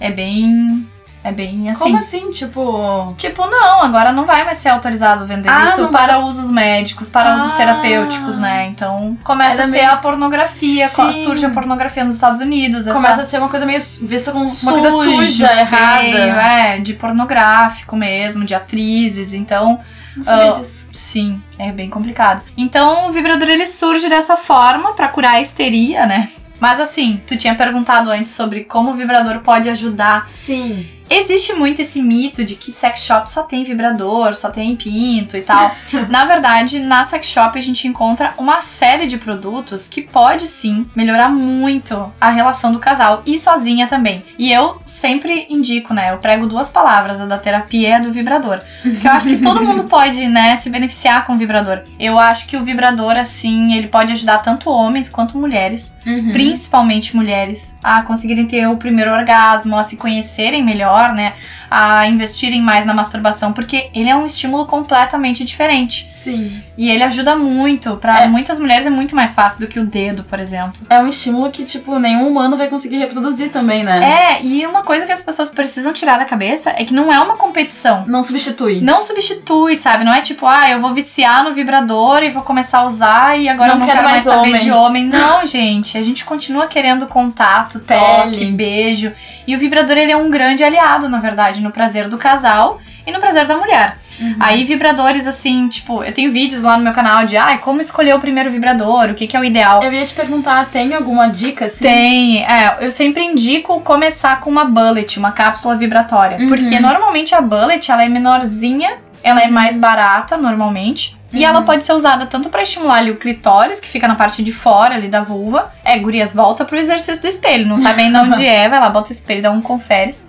[0.01, 0.89] é bem...
[1.25, 1.85] É bem assim.
[1.85, 3.15] Como assim, tipo...
[3.17, 7.35] Tipo, não, agora não vai mais ser autorizado vender Ah, isso para usos médicos, para
[7.37, 7.57] usos Ah.
[7.57, 8.67] terapêuticos, né?
[8.67, 11.13] Então começa a ser meio- a pornografia, Sim.
[11.25, 14.47] surge a pornografia nos Estados Unidos, essa Começa a ser uma coisa meio vista como
[14.47, 16.43] uma sujo, coisa suja, feio, errada.
[16.43, 19.79] é, de pornográfico mesmo, de atrizes, então
[20.17, 20.89] Não sabia disso.
[20.93, 22.43] sim, é bem complicado.
[22.57, 26.29] Então o vibrador ele surge dessa forma para curar a histeria, né?
[26.63, 30.89] Mas assim, tu tinha perguntado antes sobre como o vibrador pode ajudar Sim.
[31.15, 35.43] Existe muito esse mito de que sex shop só tem vibrador, só tem pinto e
[35.43, 35.71] tal.
[36.09, 40.87] na verdade, na sex shop a gente encontra uma série de produtos que pode sim
[40.97, 44.25] melhorar muito a relação do casal e sozinha também.
[44.39, 46.13] E eu sempre indico, né?
[46.13, 48.61] Eu prego duas palavras, a da terapia e a do vibrador.
[48.83, 51.83] Porque eu acho que todo mundo pode, né, se beneficiar com o vibrador.
[51.99, 56.33] Eu acho que o vibrador, assim, ele pode ajudar tanto homens quanto mulheres, Uhum.
[56.33, 61.33] principalmente mulheres, a conseguirem ter o primeiro orgasmo, a se conhecerem melhor, né?
[61.71, 66.07] A investirem mais na masturbação, porque ele é um estímulo completamente diferente.
[66.11, 66.63] Sim.
[66.77, 67.97] E ele ajuda muito.
[67.97, 68.27] Pra É.
[68.29, 70.83] muitas mulheres é muito mais fácil do que o dedo, por exemplo.
[70.91, 74.01] É um estímulo que, tipo, nenhum humano vai conseguir reproduzir também, né?
[74.39, 77.19] É, e uma coisa que as pessoas precisam tirar da cabeça é que não é
[77.19, 78.05] uma competição.
[78.07, 78.81] Não substitui.
[78.83, 80.05] Não substitui, sabe?
[80.05, 83.49] Não é tipo, ah, eu vou viciar no vibrador e vou começar a usar e
[83.49, 84.63] agora Não eu não quero quero mais mais saber homem.
[84.63, 85.05] de homem.
[85.07, 85.97] Não, gente.
[85.97, 88.01] A gente continua querendo contato, Pele.
[88.01, 89.11] toque, beijo.
[89.47, 93.11] E o vibrador, ele é um grande aliado, na verdade, no prazer do casal e
[93.13, 93.97] no prazer da mulher.
[94.21, 94.37] Uhum.
[94.39, 98.15] Aí, vibradores, assim, tipo, eu tenho vídeos lá no meu canal de, ai, como escolher
[98.15, 99.83] o primeiro vibrador, o que, que é o ideal.
[99.83, 101.83] Eu ia te perguntar, tem alguma dica, assim?
[101.83, 106.39] Tem, é, eu sempre indico começar com uma bullet, uma cápsula vibratória.
[106.39, 106.49] Uhum.
[106.49, 111.17] Porque normalmente a bullet, ela é menorzinha, ela é mais barata, normalmente.
[111.33, 111.49] E Uhum.
[111.49, 114.53] ela pode ser usada tanto pra estimular ali o clitóris, que fica na parte de
[114.53, 115.73] fora ali da vulva.
[115.83, 117.67] É, gurias, volta pro exercício do espelho.
[117.67, 120.27] Não sabe ainda onde é, vai lá, bota o espelho, dá um conferes.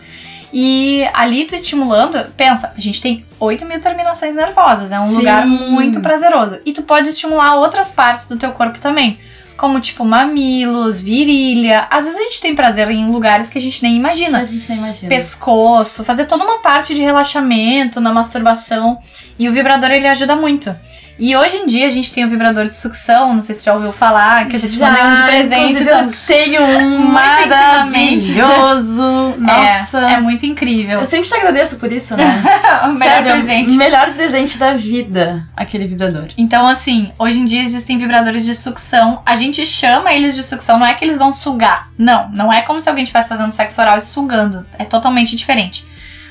[0.56, 5.16] E ali tu estimulando, pensa, a gente tem 8 mil terminações nervosas, é um Sim.
[5.16, 6.60] lugar muito prazeroso.
[6.64, 9.18] E tu pode estimular outras partes do teu corpo também.
[9.58, 11.88] Como tipo mamilos, virilha.
[11.90, 14.68] Às vezes a gente tem prazer em lugares que a gente nem imagina A gente
[14.70, 15.10] nem imagina.
[15.10, 19.00] pescoço, fazer toda uma parte de relaxamento na masturbação.
[19.40, 20.76] E o vibrador ele ajuda muito.
[21.18, 23.70] E hoje em dia a gente tem o vibrador de sucção, não sei se você
[23.70, 25.84] já ouviu falar, que eu já te mandei um de presente.
[25.84, 29.04] Então, eu tenho um maravilhoso.
[29.38, 30.10] Nossa.
[30.10, 31.00] É, é muito incrível.
[31.00, 32.24] Eu sempre te agradeço por isso, né?
[32.86, 33.72] o melhor Sério, presente.
[33.74, 36.30] O melhor presente da vida, aquele vibrador.
[36.38, 39.22] Então, assim, hoje em dia existem vibradores de sucção.
[39.26, 41.90] A gente chama eles de sucção, não é que eles vão sugar.
[41.98, 44.66] Não, não é como se alguém estivesse fazendo sexo oral e sugando.
[44.80, 45.86] É totalmente diferente.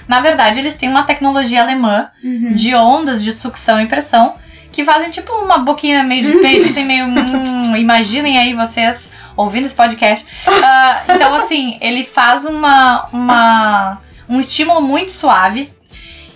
[0.09, 2.09] Na verdade, eles têm uma tecnologia alemã
[2.55, 4.35] de ondas de sucção e pressão
[4.73, 7.05] que fazem tipo uma boquinha meio de peixe, assim, meio.
[7.07, 10.27] hum, imaginem aí vocês ouvindo esse podcast.
[10.47, 15.73] Ah, então, assim, ele faz uma, uma, um estímulo muito suave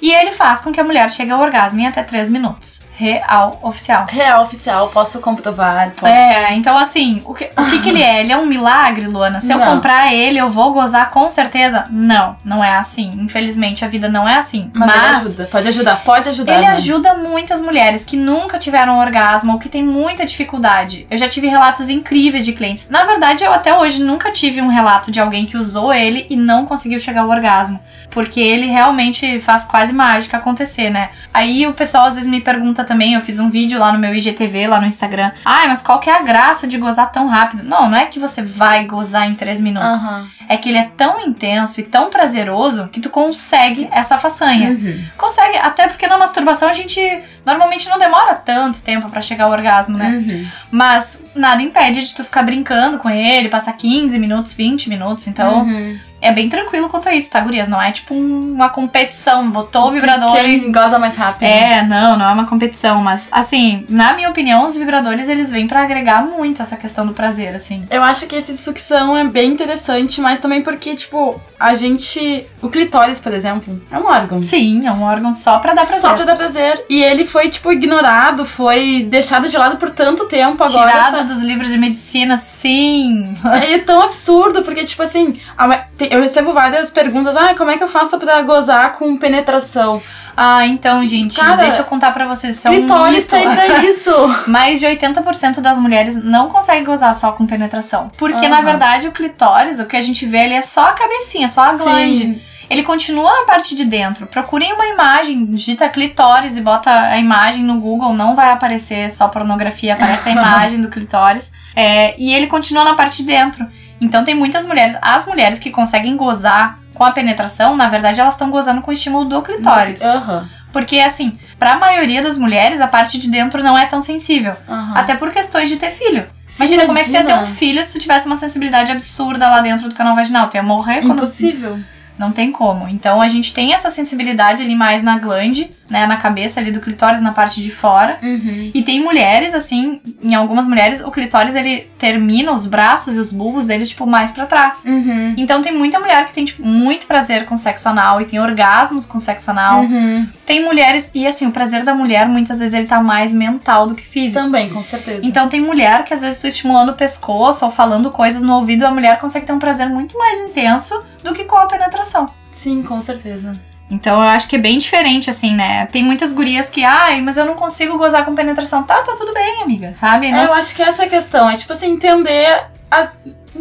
[0.00, 2.84] e ele faz com que a mulher chegue ao orgasmo em até 3 minutos.
[2.98, 4.06] Real, oficial.
[4.08, 5.90] Real oficial, posso comprovar.
[5.90, 6.06] Posso...
[6.06, 8.20] É, então assim, o que, o que que ele é?
[8.20, 9.38] Ele é um milagre, Luana?
[9.38, 9.66] Se eu Não.
[9.66, 11.84] comprar ele, eu vou gozar com certeza?
[11.90, 13.10] Não, não é assim.
[13.18, 14.70] Infelizmente, a vida não é assim.
[14.74, 16.54] Mas, ele ajuda, pode ajudar, pode ajudar.
[16.54, 16.72] Ele né?
[16.72, 21.06] ajuda muitas mulheres que nunca tiveram orgasmo ou que têm muita dificuldade.
[21.10, 22.88] Eu já tive relatos incríveis de clientes.
[22.88, 26.36] Na verdade, eu até hoje nunca tive um relato de alguém que usou ele e
[26.36, 27.78] não conseguiu chegar ao orgasmo.
[28.10, 31.10] Porque ele realmente faz quase mágica acontecer, né?
[31.34, 34.14] Aí o pessoal às vezes me pergunta também, eu fiz um vídeo lá no meu
[34.14, 35.32] IGTV, lá no Instagram.
[35.44, 37.62] Ai, mas qual que é a graça de gozar tão rápido?
[37.62, 40.02] Não, não é que você vai gozar em 3 minutos.
[40.04, 40.28] Aham.
[40.48, 44.70] É que ele é tão intenso e tão prazeroso que tu consegue essa façanha.
[44.70, 45.04] Uhum.
[45.18, 47.00] Consegue, até porque na masturbação a gente
[47.44, 50.22] normalmente não demora tanto tempo pra chegar ao orgasmo, né?
[50.24, 50.46] Uhum.
[50.70, 55.26] Mas nada impede de tu ficar brincando com ele, passar 15 minutos, 20 minutos.
[55.26, 55.98] Então Uhum.
[56.20, 57.68] É bem tranquilo quanto a isso, tá, gurias?
[57.68, 60.60] Não é tipo um- uma competição, botou o vibrador e.
[60.60, 61.48] Quem goza mais rápido.
[61.48, 65.66] É, não, não é uma competição, mas assim, na minha opinião, os vibradores eles vêm
[65.66, 67.84] pra agregar muito essa questão do prazer, assim.
[67.90, 72.46] Eu acho que esse de sucção é bem interessante, mas também porque, tipo, a gente.
[72.62, 74.42] O clitóris, por exemplo, é um órgão.
[74.42, 76.00] Sim, é um órgão só pra dar prazer.
[76.00, 76.84] Só pra dar prazer.
[76.88, 80.90] E ele foi, tipo, ignorado, foi deixado de lado por tanto tempo agora.
[80.90, 83.32] Tirado tá- dos livros de medicina, sim.
[83.62, 87.36] É tão absurdo, porque, tipo assim, a eu recebo várias perguntas.
[87.36, 90.00] Ah, como é que eu faço pra gozar com penetração?
[90.36, 93.28] Ah, então, gente, Cara, deixa eu contar pra vocês, isso é um Clitóris mito.
[93.30, 94.10] tem pra isso.
[94.46, 98.10] Mais de 80% das mulheres não conseguem gozar só com penetração.
[98.18, 98.48] Porque, Aham.
[98.56, 101.62] na verdade, o clitóris, o que a gente vê, ele é só a cabecinha, só
[101.62, 102.18] a glande.
[102.18, 102.40] Sim.
[102.68, 104.26] Ele continua na parte de dentro.
[104.26, 109.28] Procurem uma imagem, digita clitóris e bota a imagem no Google, não vai aparecer só
[109.28, 111.52] pornografia, aparece a imagem do clitóris.
[111.76, 113.66] É, e ele continua na parte de dentro.
[114.00, 118.34] Então tem muitas mulheres, as mulheres que conseguem gozar com a penetração, na verdade elas
[118.34, 120.02] estão gozando com o estímulo do clitóris.
[120.02, 120.48] Aham.
[120.72, 124.54] Porque assim, pra maioria das mulheres, a parte de dentro não é tão sensível.
[124.68, 124.92] aham.
[124.94, 126.26] Até por questões de ter filho.
[126.46, 127.56] Sim, Imagina, como é que tu ia ter um imagina.
[127.56, 130.48] filho se tu tivesse uma sensibilidade absurda lá dentro do canal vaginal.
[130.48, 131.78] Tu ia morrer quando Impossível.
[132.18, 132.88] Não tem como.
[132.88, 136.06] Então a gente tem essa sensibilidade ali mais na glande, né?
[136.06, 138.18] Na cabeça ali do clitóris, na parte de fora.
[138.22, 138.70] Uhum.
[138.74, 143.32] E tem mulheres, assim, em algumas mulheres, o clitóris ele termina os braços e os
[143.32, 144.84] bulbos deles, tipo, mais pra trás.
[144.86, 145.34] Uhum.
[145.36, 149.06] Então tem muita mulher que tem, tipo, muito prazer com sexo anal e tem orgasmos
[149.06, 149.82] com sexo anal.
[149.82, 150.26] Uhum.
[150.44, 153.94] Tem mulheres, e assim, o prazer da mulher muitas vezes ele tá mais mental do
[153.94, 154.42] que físico.
[154.42, 155.20] Também, com certeza.
[155.26, 158.84] Então tem mulher que às vezes tu estimulando o pescoço ou falando coisas no ouvido,
[158.84, 162.05] a mulher consegue ter um prazer muito mais intenso do que com a penetração.
[162.52, 163.52] Sim, com certeza.
[163.90, 165.86] Então eu acho que é bem diferente, assim, né?
[165.86, 168.82] Tem muitas gurias que, ai, mas eu não consigo gozar com penetração.
[168.82, 170.26] Tá, tá tudo bem, amiga, sabe?
[170.26, 171.48] É, Nós- eu acho que essa é a questão.
[171.48, 173.20] É tipo assim, entender as.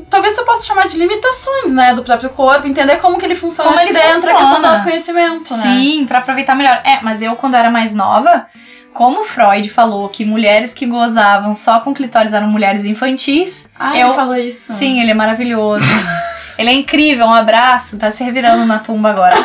[0.10, 3.70] Talvez eu possa chamar de limitações, né, do próprio corpo, entender como que ele funciona.
[3.70, 4.70] Como ele daí entra a questão do funciona.
[4.74, 5.62] autoconhecimento, né?
[5.62, 6.82] Sim, pra aproveitar melhor.
[6.84, 8.46] É, mas eu, quando era mais nova,
[8.94, 14.08] como Freud falou que mulheres que gozavam só com clitóris eram mulheres infantis, Ah, Eu-
[14.08, 14.74] ele falou isso.
[14.74, 15.86] sim, ele é maravilhoso.
[16.58, 19.36] ele é incrível, um abraço, tá se revirando na tumba agora.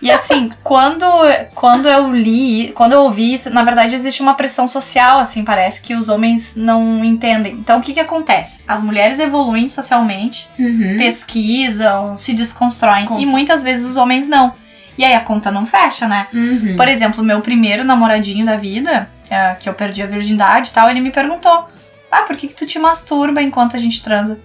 [0.00, 1.06] E assim, quando,
[1.54, 5.80] quando eu li, quando eu ouvi isso, na verdade existe uma pressão social, assim, parece
[5.80, 7.52] que os homens não entendem.
[7.52, 8.64] Então o que que acontece?
[8.66, 10.96] As mulheres evoluem socialmente, Uhum.
[10.98, 14.52] pesquisam, se desconstroem, e muitas vezes os homens não.
[14.98, 16.26] E aí a conta não fecha, né?
[16.34, 16.74] Uhum.
[16.76, 20.90] Por exemplo, meu primeiro namoradinho da vida, é, que eu perdi a virgindade e tal,
[20.90, 21.66] ele me perguntou:
[22.10, 24.38] Ah, por que, que tu te masturba enquanto a gente transa?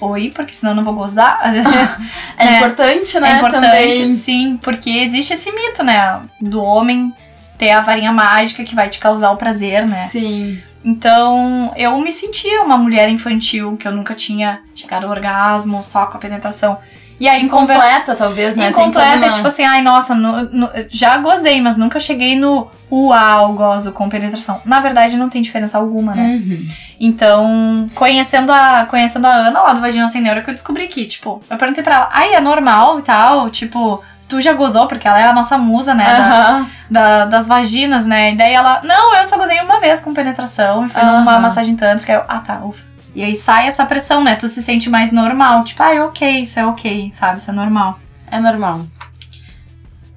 [0.00, 1.40] Oi, porque senão eu não vou gozar.
[2.38, 2.56] É, É.
[2.58, 3.32] importante, né?
[3.32, 4.06] é importante, Também.
[4.06, 6.20] sim, porque existe esse mito, né?
[6.40, 7.12] Do homem
[7.56, 10.08] ter a varinha mágica que vai te causar o prazer, né?
[10.12, 10.60] Sim.
[10.84, 16.06] Então, eu me sentia uma mulher infantil, que eu nunca tinha chegado ao orgasmo só
[16.06, 16.78] com a penetração.
[17.18, 18.68] E aí, Incompleta, talvez, né?
[18.68, 22.68] Incompleta, é uma- tipo assim, ai, nossa, no- no- já gozei, mas nunca cheguei no
[22.92, 24.60] uau, gozo com penetração.
[24.66, 26.38] Na verdade, não tem diferença alguma, né?
[26.42, 26.68] Uhum.
[27.00, 31.06] Então, conhecendo a, conhecendo a Ana lá do Vagina Sem Neuro, que eu descobri que,
[31.06, 34.86] tipo, eu perguntei pra ela, ai, é normal e tal, tipo, tu já gozou?
[34.86, 36.66] Porque ela é a nossa musa, né, da- Aham.
[36.90, 38.32] da- das vaginas, né?
[38.32, 41.40] E daí ela, não, eu só gozei uma vez com penetração e foi numa Aham.
[41.40, 42.12] massagem tântrica.
[42.12, 42.84] Eu, ah, tá, ufa.
[43.16, 44.36] E aí sai essa pressão, né?
[44.36, 47.38] Tu se sente mais normal, tipo, ai, ok, isso é ok, sabe?
[47.38, 47.98] Isso é normal.
[48.30, 48.86] É normal.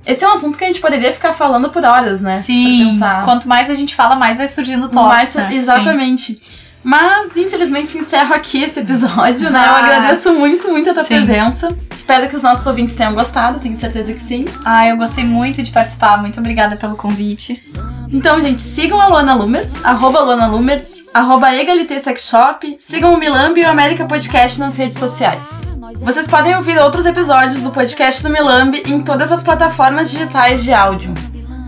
[0.05, 2.33] Esse é um assunto que a gente poderia ficar falando por horas, né?
[2.33, 5.35] Sim, quanto mais a gente fala, mais vai surgindo tópicos.
[5.35, 5.49] Né?
[5.49, 5.57] Sim.
[5.57, 6.41] exatamente.
[6.83, 9.59] Mas, infelizmente, encerro aqui esse episódio, né?
[9.65, 9.77] Eu Ah.
[9.79, 11.15] agradeço muito, muito a tua Sim.
[11.15, 11.77] presença.
[11.91, 14.45] Espero que os nossos ouvintes tenham gostado, tenho certeza que sim.
[14.65, 16.17] Ah, eu gostei muito de participar.
[16.19, 17.61] Muito obrigada pelo convite.
[18.11, 23.19] Então, gente, sigam a Luana Lumertz, arroba Luana Lumertz, arroba Egalité Sex Shop, sigam o
[23.19, 25.75] Milambi e o América Podcast nas redes sociais.
[26.01, 30.73] Vocês podem ouvir outros episódios do podcast do Milambi em todas as plataformas digitais de
[30.73, 31.13] áudio.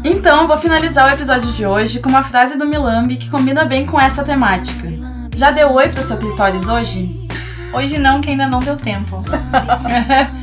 [0.04, 3.86] Então, vou finalizar o episódio de hoje com uma frase do Milambi que combina bem
[3.86, 4.92] com essa temática.
[5.36, 7.10] Já deu oi pro seu clitóris hoje?
[7.74, 9.24] Hoje não, que ainda não deu tempo.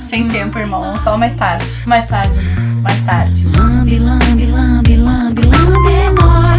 [0.00, 0.98] Sem tempo, irmão.
[0.98, 1.64] Só mais tarde.
[1.86, 2.40] Mais tarde.
[2.82, 3.46] Mais tarde.
[3.56, 6.49] Lambe, lambe, lambe, lambe, lambe.